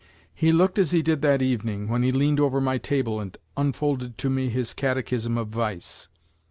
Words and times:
He 0.33 0.51
looked 0.51 0.79
as 0.79 0.89
he 0.93 1.03
did 1.03 1.21
that 1.21 1.43
evening, 1.43 1.87
when 1.87 2.01
he 2.01 2.11
leaned 2.11 2.39
over 2.39 2.59
my 2.59 2.79
table 2.79 3.19
and 3.19 3.37
unfolded 3.55 4.17
to 4.17 4.31
me 4.31 4.49
his 4.49 4.73
catechism 4.73 5.37
of 5.37 5.49
vice. 5.49 6.07